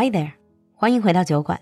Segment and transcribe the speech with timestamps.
[0.00, 0.30] Hi there，
[0.74, 1.60] 欢迎回到酒馆，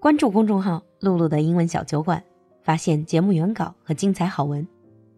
[0.00, 2.24] 关注公众号“璐璐的英文小酒馆”，
[2.64, 4.66] 发现节目原稿和精彩好文。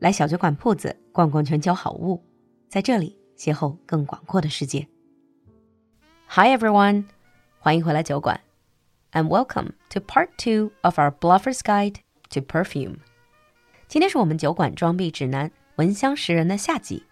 [0.01, 2.21] 来小酒馆铺子逛逛全球好物，
[2.69, 4.89] 在这里邂逅更广阔的世界。
[6.27, 7.05] Hi everyone，
[7.61, 8.41] 欢迎回来酒馆
[9.13, 11.99] ，and welcome to Part Two of our Bluffer's Guide
[12.31, 12.97] to Perfume。
[13.87, 17.05] 今天是我们酒馆装逼指南闻香识人的下集。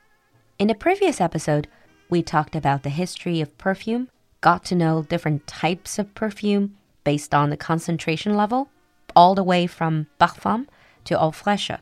[0.57, 1.67] In the previous episode,
[2.09, 4.09] we talked about the history of perfume
[4.42, 6.72] got to know different types of perfume
[7.04, 8.68] based on the concentration level,
[9.13, 10.66] all the way from parfum
[11.05, 11.80] to eau fraîche.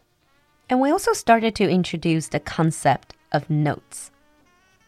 [0.68, 4.10] And we also started to introduce the concept of notes.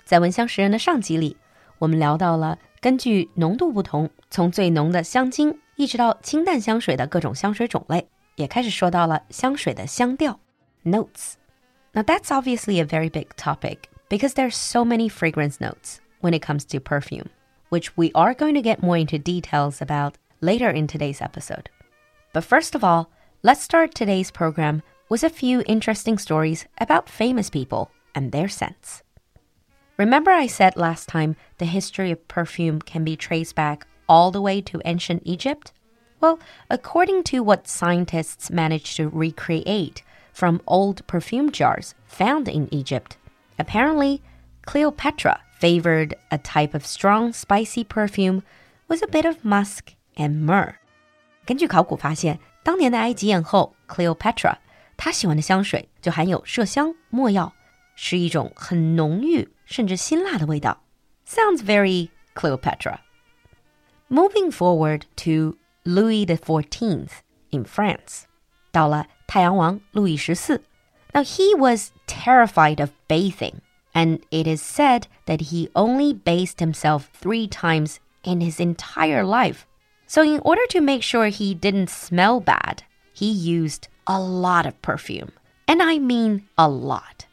[0.05, 1.37] 在闻香识人的上集里，
[1.79, 10.39] 我们聊到了根据浓度不同，从最浓的香精一直到清淡香水的各种香水种类，也开始说到了香水的香调
[10.83, 13.77] notes。Now that's obviously a very big topic
[14.09, 17.27] because there's so many fragrance notes when it comes to perfume,
[17.68, 21.70] which we are going to get more into details about later in today's episode.
[22.32, 23.10] But first of all,
[23.42, 29.02] let's start today's program with a few interesting stories about famous people and their scents.
[29.96, 34.42] Remember, I said last time the history of perfume can be traced back all the
[34.42, 35.72] way to ancient Egypt?
[36.20, 36.38] Well,
[36.70, 43.16] according to what scientists managed to recreate from old perfume jars found in Egypt,
[43.58, 44.22] apparently
[44.66, 48.41] Cleopatra favored a type of strong, spicy perfume
[48.87, 50.75] with a bit of musk and myrrh.
[51.45, 54.55] 根据考古发现，当年的埃及艳后 Cleopatra
[54.95, 57.53] 她喜欢的香水就含有麝香、没药，
[57.95, 60.83] 是一种很浓郁甚至辛辣的味道。
[61.27, 62.99] Sounds very Cleopatra.
[64.09, 67.07] Moving forward to Louis XIV
[67.49, 68.23] in France.
[68.71, 70.63] 到了太阳王路易十四。
[71.13, 73.55] Now he was terrified of bathing,
[73.96, 79.66] and it is said that he only bathed himself three times in his entire life.
[80.06, 82.82] So in order to make sure he didn't smell bad,
[83.14, 85.32] he used a lot of perfume.
[85.66, 87.24] And I mean a lot.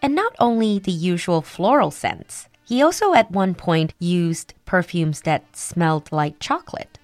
[0.00, 5.56] And not only the usual floral scents, he also at one point used perfumes that
[5.56, 7.00] smelled like chocolate.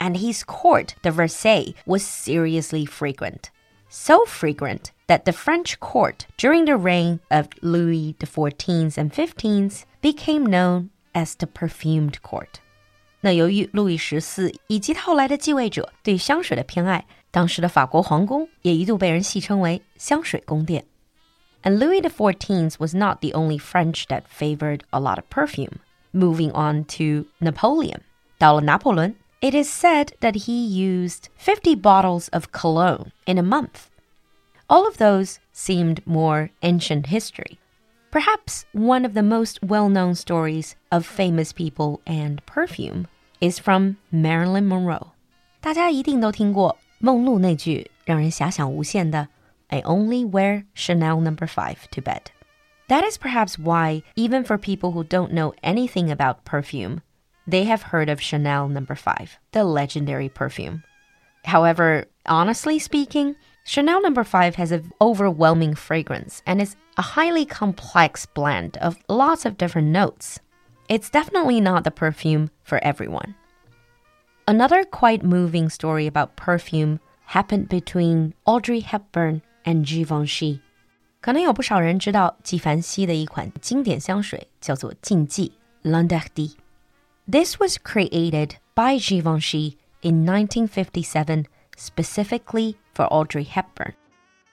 [0.00, 3.50] And his court, the Versailles, was seriously fragrant.
[3.90, 10.45] So fragrant that the French court during the reign of Louis XIV and XV became
[10.45, 12.59] known as the perfumed court.
[13.21, 20.85] 那由于路易十四以及后来的继位者对香水的偏爱，当时的法国皇宫也一度被人戏称为香水宫殿。
[21.63, 25.79] And Louis XIV was not the only French that favored a lot of perfume.
[26.11, 28.01] Moving on to Napoleon.
[28.37, 33.87] 到了拿破仑 it is said that he used 50 bottles of cologne in a month.
[34.71, 37.59] All of those seemed more ancient history.
[38.11, 43.07] Perhaps one of the most well known stories of famous people and perfume
[43.39, 45.11] is from Marilyn Monroe.
[45.61, 49.27] 大家一定都听过梦露那句让人遐想无限的
[49.69, 52.31] I only wear Chanel number 5 to bed.
[52.87, 57.01] That is perhaps why even for people who don't know anything about perfume,
[57.45, 60.83] they have heard of Chanel number 5, the legendary perfume.
[61.43, 64.24] However, honestly speaking, Chanel number no.
[64.24, 69.88] 5 has an overwhelming fragrance and is a highly complex blend of lots of different
[69.88, 70.40] notes.
[70.88, 73.34] It's definitely not the perfume for everyone.
[74.46, 80.60] Another quite moving story about perfume happened between Audrey Hepburn and Givenchy.
[81.20, 85.52] 可能有不少人知道纪梵希的一款经典香水叫做禁忌
[85.82, 86.56] L'Interdit.
[87.30, 91.44] This was created by Givenchy in 1957
[91.76, 93.93] specifically for Audrey Hepburn.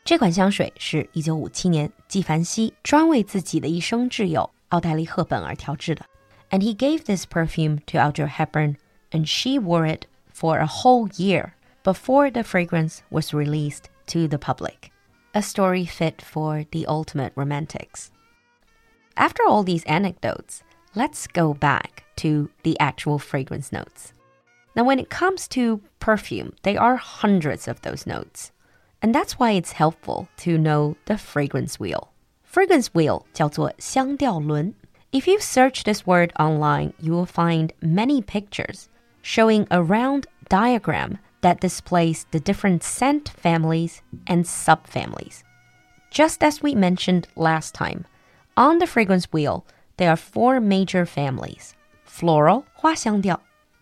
[0.05, 6.05] 这款香水是一九五七年纪梵希专为自己的一生挚友奥黛丽·赫本而调制的。
[6.50, 8.77] And he gave this perfume to Audrey Hepburn,
[9.10, 14.38] and she wore it for a whole year before the fragrance was released to the
[14.38, 14.91] public.
[15.32, 18.12] A story fit for the ultimate romantics.
[19.16, 20.62] After all these anecdotes,
[20.94, 24.12] let's go back to the actual fragrance notes.
[24.79, 28.50] Now, when it comes to perfume, there are hundreds of those notes.
[29.00, 32.11] And that's why it's helpful to know the fragrance wheel.
[32.43, 34.75] Fragrance wheel 叫做香调轮.
[35.12, 38.88] If you search this word online, you will find many pictures
[39.23, 45.43] showing a round diagram that displays the different scent families and subfamilies.
[46.11, 48.06] Just as we mentioned last time,
[48.56, 49.64] on the fragrance wheel,
[49.99, 51.75] there are four major families
[52.05, 53.41] floral 花香调，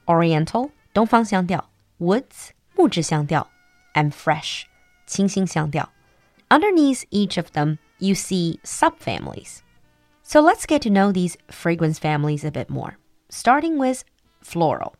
[0.08, 1.68] oriental 东方香调，
[1.98, 3.48] woods 木质香调，
[3.94, 4.64] and fresh
[5.06, 5.90] 清新香调。
[6.48, 9.60] Underneath each of them, you see subfamilies.
[10.22, 12.96] So let's get to know these fragrance families a bit more.
[13.30, 14.04] Starting with
[14.42, 14.94] floral.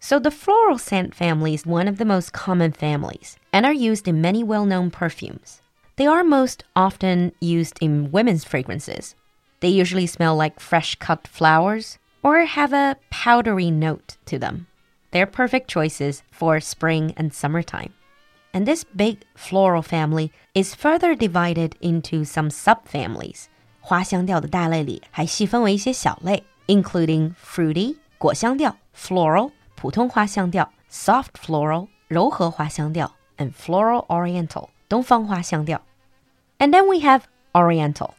[0.00, 4.06] So the floral scent family is one of the most common families and are used
[4.06, 5.62] in many well-known perfumes.
[5.96, 9.14] They are most often used in women's fragrances.
[9.60, 14.66] They usually smell like fresh cut flowers or have a powdery note to them.
[15.10, 17.92] They're perfect choices for spring and summertime.
[18.52, 23.46] And this big floral family is further divided into some subfamilies.
[23.80, 35.82] 花香调的大类里还细分为一些小类，including fruity 果香调、floral 普通花香调、soft floral 柔和花香调 and floral oriental 东方花香调。
[36.58, 37.22] And then we have
[37.52, 38.14] oriental.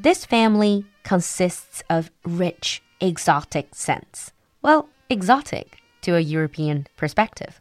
[0.00, 4.28] This family consists of rich exotic scents.
[4.62, 5.66] Well, exotic
[6.02, 7.60] to a European perspective.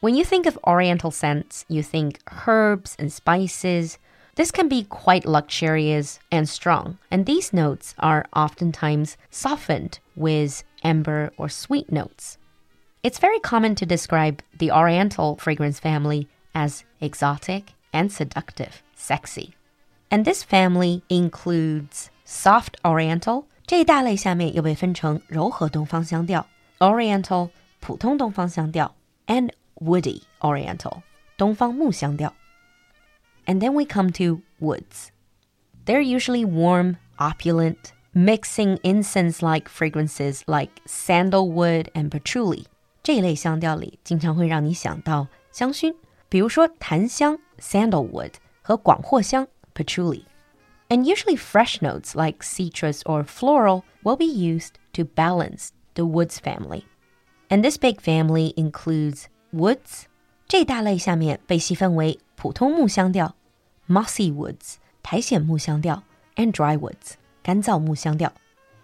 [0.00, 3.98] When you think of Oriental scents, you think herbs and spices.
[4.36, 11.32] This can be quite luxurious and strong, and these notes are oftentimes softened with amber
[11.36, 12.38] or sweet notes.
[13.02, 19.54] It's very common to describe the Oriental fragrance family as exotic and seductive, sexy.
[20.10, 26.46] And this family includes soft Oriental 这一大类下面又被分成柔和东方香调
[26.78, 27.50] Oriental
[27.82, 28.94] 普通东方香调
[29.26, 31.02] and woody Oriental
[31.36, 32.34] 东方木香调。
[33.46, 35.08] And then we come to woods.
[35.86, 42.64] They're usually warm, opulent, mixing incense-like fragrances like sandalwood and patchouli.
[43.02, 45.94] 这一类香调里经常会让你想到香薰，
[46.28, 50.24] 比如说檀香 sandalwood 和广藿香 patchouli.
[50.90, 56.38] And usually fresh notes like citrus or floral will be used to balance the woods
[56.38, 56.84] family.
[57.48, 60.04] And this big family includes woods
[60.46, 63.34] 这大类下面被细分为普通木香调
[63.88, 66.02] mossy woods 苔藓木香调
[66.36, 68.32] and dry woods 干燥木香调。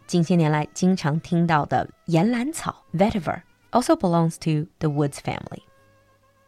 [0.07, 5.63] 近些年来经常听到的岩兰草 vetiver also belongs to the woods family.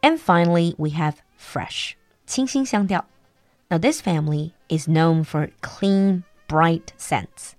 [0.02, 1.92] And finally, we have fresh
[2.26, 3.04] 清新香调。
[3.68, 7.54] Now this family is known for clean, bright scents,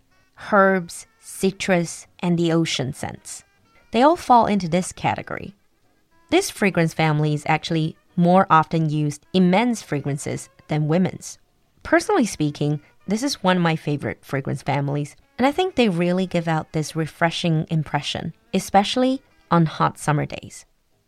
[0.49, 3.41] herbs, citrus, and the ocean scents.
[3.91, 5.55] They all fall into this category.
[6.29, 11.37] This fragrance family is actually more often used in men's fragrances than women's.
[11.83, 16.27] Personally speaking, this is one of my favorite fragrance families, and I think they really
[16.27, 20.65] give out this refreshing impression, especially on hot summer days.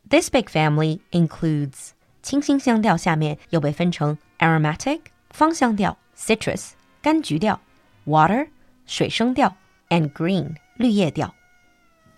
[0.07, 6.71] This big family includes 清新香调下面又被分成 aromatic 芳香调、citrus
[7.03, 7.59] 柑橘调、
[8.05, 8.47] water
[8.85, 9.55] 水生调
[9.89, 11.33] and green 绿叶调。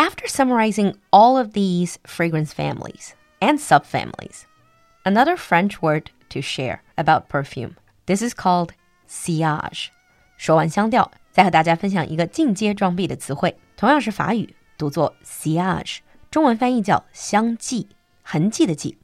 [0.05, 4.45] after summarizing all of these fragrance families and subfamilies,
[5.03, 7.75] another French word to share about perfume.
[8.05, 8.71] This is called
[9.07, 9.89] sillage.
[10.37, 15.99] 说完香调，再和大家分享一个进阶装逼的词汇，同样是法语，读作 sillage，
[16.29, 17.87] 中文翻译叫香迹，
[18.23, 18.97] 痕迹的迹。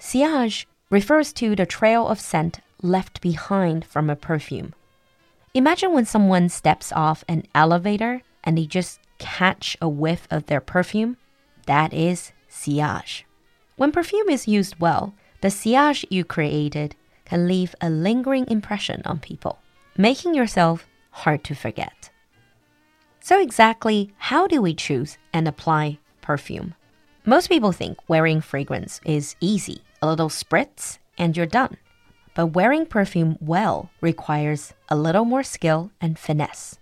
[0.00, 4.70] Sillage refers to the trail of scent left behind from a perfume.
[5.52, 10.61] Imagine when someone steps off an elevator and they just catch a whiff of their
[10.61, 11.17] perfume,
[11.65, 13.25] that is sillage.
[13.75, 16.95] When perfume is used well, the sillage you created
[17.25, 19.59] can leave a lingering impression on people,
[19.97, 22.09] making yourself hard to forget.
[23.19, 26.75] So, exactly how do we choose and apply perfume?
[27.25, 31.77] Most people think wearing fragrance is easy, a little spritz, and you're done.
[32.35, 36.77] But wearing perfume well requires a little more skill and finesse.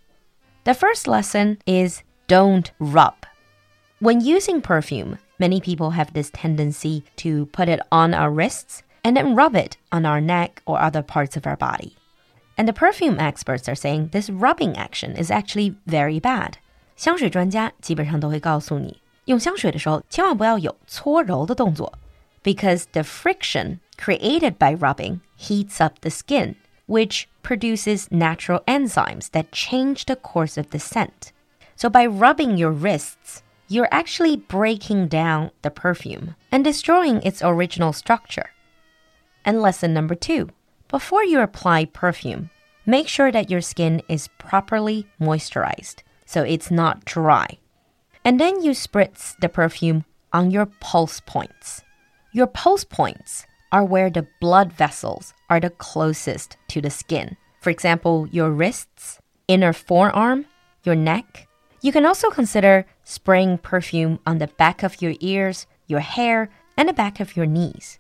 [0.66, 3.15] The first lesson is don't rub.
[4.01, 9.17] When using perfume, many people have this tendency to put it on our wrists and
[9.17, 11.97] then rub it on our neck or other parts of our body.
[12.57, 16.59] And the perfume experts are saying this rubbing action is actually very bad.
[16.97, 21.93] 香水专家基本上都会告诉你，用香水的时候千万不要有搓揉的动作，
[22.43, 30.07] because the friction created by rubbing heats up the skin, which produces natural enzymes that change
[30.07, 31.31] the course of the scent.
[31.76, 37.94] So by rubbing your wrists, you're actually breaking down the perfume and destroying its original
[37.94, 38.52] structure.
[39.46, 40.50] And lesson number two
[40.88, 42.52] before you apply perfume,
[42.86, 47.58] make sure that your skin is properly moisturized so it's not dry.
[48.26, 51.82] And then you spritz the perfume on your pulse points.
[52.32, 57.38] Your pulse points are where the blood vessels are the closest to the skin.
[57.62, 60.46] For example, your wrists, inner forearm,
[60.84, 61.48] your neck,
[61.84, 66.88] you can also consider spraying perfume on the back of your ears, your hair, and
[66.88, 68.00] the back of your knees.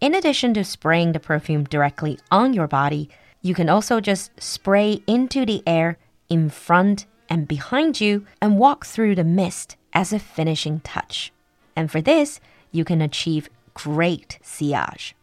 [0.00, 3.10] In addition to spraying the perfume directly on your body,
[3.42, 5.98] you can also just spray into the air
[6.30, 11.30] in front and behind you and walk through the mist as a finishing touch.
[11.76, 12.40] And for this,
[12.72, 15.14] you can achieve great sillage.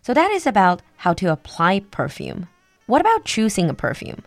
[0.00, 2.48] So that is about how to apply perfume.
[2.86, 4.22] What about choosing a perfume?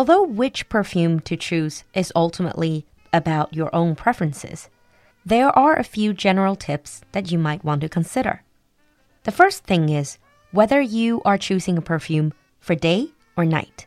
[0.00, 4.70] Although which perfume to choose is ultimately about your own preferences,
[5.26, 8.42] there are a few general tips that you might want to consider.
[9.24, 10.16] The first thing is
[10.52, 13.86] whether you are choosing a perfume for day or night.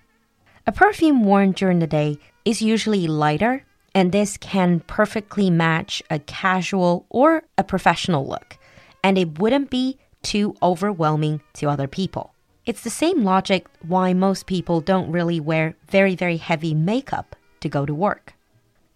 [0.67, 3.65] A perfume worn during the day is usually lighter,
[3.96, 8.60] and this can perfectly match a casual or a professional look,
[9.03, 12.32] and it wouldn't be too overwhelming to other people.
[12.65, 17.67] It's the same logic why most people don't really wear very, very heavy makeup to
[17.67, 18.36] go to work.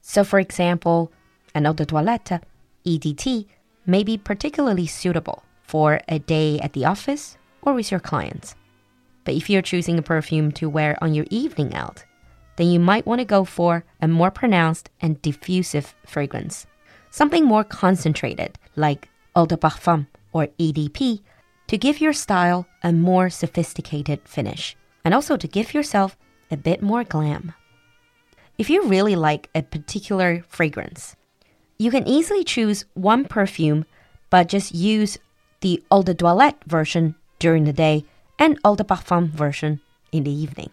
[0.02, 1.12] So, for example,
[1.54, 2.42] an eau de toilette,
[2.86, 3.46] EDT,
[3.86, 8.56] may be particularly suitable for a day at the office or with your clients.
[9.26, 12.06] But if you're choosing a perfume to wear on your evening out,
[12.56, 16.66] then you might want to go for a more pronounced and diffusive fragrance.
[17.12, 21.22] Something more concentrated, like Eau de Parfum or EDP,
[21.68, 26.18] to give your style a more sophisticated finish, and also to give yourself
[26.50, 27.54] a bit more glam.
[28.58, 31.16] If you really like a particular fragrance,
[31.78, 33.86] you can easily choose one perfume,
[34.30, 35.18] but just use
[35.62, 38.06] the Eau de Toilette version during the day
[38.40, 39.80] and Eau de Parfum version
[40.12, 40.70] in the evening.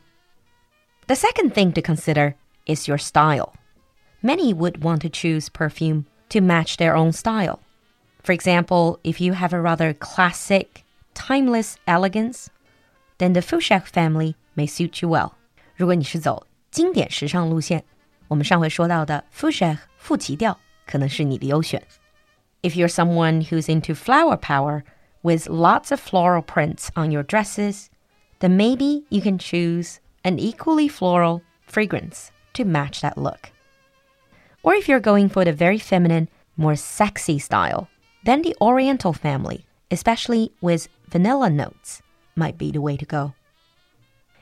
[1.07, 2.37] The second thing to consider
[2.67, 3.55] is your style.
[4.23, 7.61] Many would want to choose perfume to match their own style.
[8.23, 12.50] For example, if you have a rather classic, timeless elegance,
[13.18, 15.34] then the Fouché family may suit you well.
[15.76, 17.84] 如果你是走经典时尚路线，
[18.28, 21.84] 我们上回说到的 Fouché 复奇调可能是你的优选。
[22.62, 24.84] If you're someone who's into flower power
[25.22, 27.88] with lots of floral prints on your dresses,
[28.40, 33.52] then maybe you can choose an equally floral fragrance to match that look.
[34.62, 36.28] Or if you're going for the very feminine,
[36.58, 37.88] more sexy style,
[38.26, 42.03] then the Oriental family, especially with vanilla notes,
[42.37, 43.35] might be the way to go.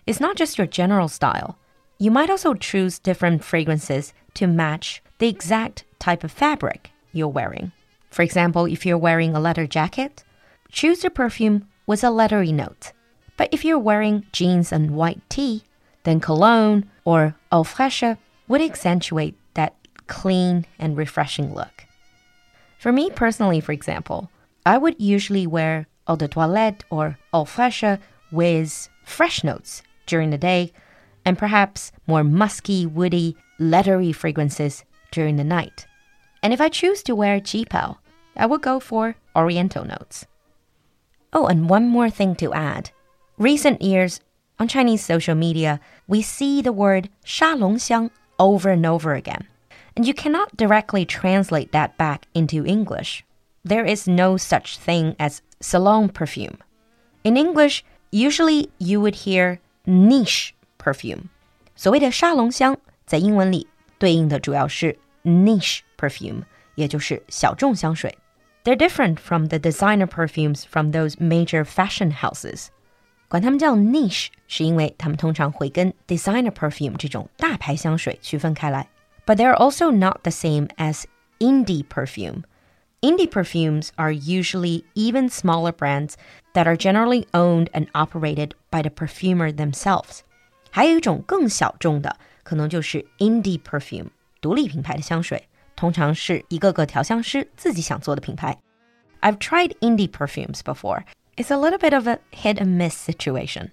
[0.07, 1.59] It's not just your general style.
[1.99, 7.73] You might also choose different fragrances to match the exact type of fabric you're wearing.
[8.11, 10.25] For example, if you're wearing a leather jacket,
[10.71, 12.93] choose a perfume with a leathery note.
[13.37, 15.65] But if you're wearing jeans and white tee,
[16.05, 19.77] then cologne or eau fraîche would accentuate that
[20.07, 21.87] clean and refreshing look.
[22.79, 24.31] For me personally, for example,
[24.67, 27.99] I would usually wear eau de toilette, or eau fraiche
[28.31, 30.73] with fresh notes during the day,
[31.25, 35.87] and perhaps more musky, woody, leathery fragrances during the night.
[36.43, 37.99] And if I choose to wear qipao,
[38.37, 40.27] I would go for oriental notes.
[41.33, 42.91] Oh, and one more thing to add.
[43.39, 44.21] Recent years,
[44.59, 49.47] on Chinese social media, we see the word sha long xiang over and over again.
[49.97, 53.25] And you cannot directly translate that back into English.
[53.65, 56.58] There is no such thing as salon perfume.
[57.24, 61.30] In English, usually you would hear niche perfume.
[61.76, 66.44] 所谓的沙龙香在英文里对应的主要是 niche perfume，
[66.76, 68.18] 也就是小众香水。
[68.64, 72.68] They're different from the designer perfumes from those major fashion houses.
[73.30, 78.90] 管它们叫 niche，是因为它们通常会跟 designer perfume 这种大牌香水区分开来。
[79.26, 81.04] But they're also not the same as
[81.40, 82.44] indie perfume.
[83.02, 86.16] Indie perfumes are usually even smaller brands
[86.54, 90.22] that are generally owned and operated by the perfumer themselves.
[90.72, 94.08] 还有一种更小众的，可能就是 indie perfume，
[94.42, 98.58] 独立品牌的香水，通常是一个个调香师自己想做的品牌。
[99.22, 101.04] I've tried indie perfumes before,
[101.36, 103.70] it's a little bit of a hit and miss situation.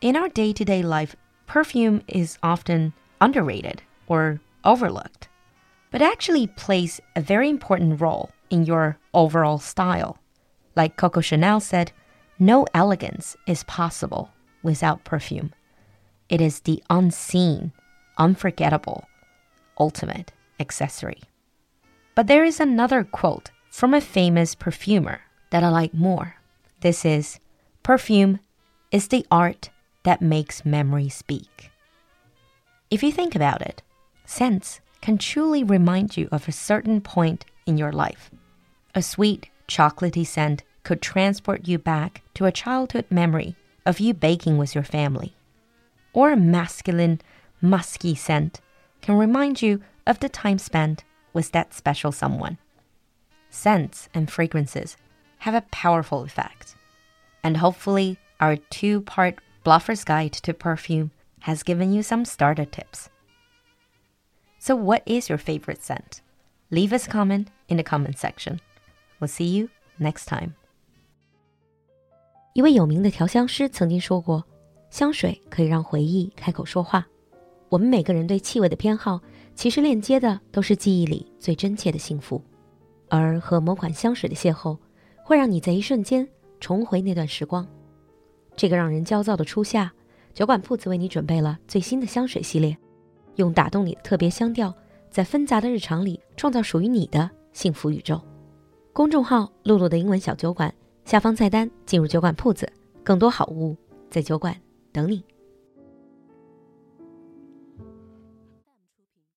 [0.00, 1.14] In our day to day life,
[1.46, 5.28] perfume is often underrated or overlooked,
[5.91, 10.17] but actually plays a very important role in your overall style.
[10.75, 11.91] Like Coco Chanel said,
[12.37, 14.31] no elegance is possible
[14.63, 15.53] without perfume.
[16.29, 17.71] It is the unseen,
[18.17, 19.07] unforgettable,
[19.79, 21.21] ultimate accessory.
[22.15, 26.35] But there is another quote from a famous perfumer that I like more.
[26.81, 27.39] This is
[27.83, 28.39] perfume
[28.91, 29.69] is the art
[30.03, 31.71] that makes memory speak.
[32.89, 33.81] If you think about it,
[34.25, 38.29] scents can truly remind you of a certain point in your life.
[38.95, 44.57] A sweet, chocolatey scent could transport you back to a childhood memory of you baking
[44.57, 45.35] with your family.
[46.13, 47.21] Or a masculine,
[47.61, 48.61] musky scent
[49.01, 51.03] can remind you of the time spent
[51.33, 52.57] with that special someone.
[53.49, 54.97] Scents and fragrances
[55.39, 56.75] have a powerful effect.
[57.43, 63.09] And hopefully, our two part Bluffer's Guide to Perfume has given you some starter tips.
[64.59, 66.19] So, what is your favorite scent?
[66.69, 68.59] Leave us a comment in the comment section.
[69.19, 70.51] We'll see you next time.
[72.53, 74.43] 一位有名的调香师曾经说过
[74.91, 77.07] ：“香水可以让回忆开口说话。”
[77.69, 79.21] 我们每个人对气味的偏好，
[79.55, 82.43] 其实链接的都是记忆里最真切的幸福。
[83.07, 84.77] 而和某款香水的邂逅，
[85.23, 86.27] 会让你在一瞬间
[86.59, 87.65] 重回那段时光。
[88.55, 89.91] 这个让人焦躁的初夏，
[90.33, 92.77] 酒馆铺子为你准备了最新的香水系列，
[93.41, 94.73] 用打动你的特别香调，
[95.09, 98.19] 在纷杂的日常里创造属于你的幸福宇宙。
[98.93, 100.73] 公众号“露露的英文小酒馆”
[101.05, 102.71] 下方菜单进入酒馆铺子，
[103.03, 103.75] 更多好物
[104.09, 104.55] 在酒馆
[104.91, 105.23] 等你。